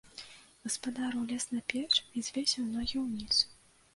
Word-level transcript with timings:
Гаспадар 0.67 1.11
узлез 1.19 1.45
на 1.57 1.61
печ 1.73 1.91
і 2.17 2.23
звесіў 2.29 2.65
ногі 2.77 2.97
ўніз. 3.05 3.45